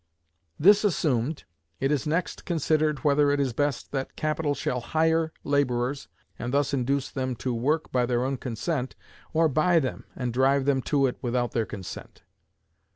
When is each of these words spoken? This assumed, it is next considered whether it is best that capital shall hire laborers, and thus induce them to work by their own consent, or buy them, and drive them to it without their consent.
This 0.59 0.83
assumed, 0.83 1.43
it 1.79 1.91
is 1.91 2.07
next 2.07 2.43
considered 2.43 3.03
whether 3.03 3.29
it 3.29 3.39
is 3.39 3.53
best 3.53 3.91
that 3.91 4.15
capital 4.15 4.55
shall 4.55 4.79
hire 4.79 5.31
laborers, 5.43 6.07
and 6.39 6.51
thus 6.51 6.73
induce 6.73 7.11
them 7.11 7.35
to 7.35 7.53
work 7.53 7.91
by 7.91 8.07
their 8.07 8.25
own 8.25 8.37
consent, 8.37 8.95
or 9.31 9.47
buy 9.47 9.77
them, 9.79 10.05
and 10.15 10.33
drive 10.33 10.65
them 10.65 10.81
to 10.89 11.05
it 11.05 11.17
without 11.21 11.51
their 11.51 11.67
consent. 11.67 12.23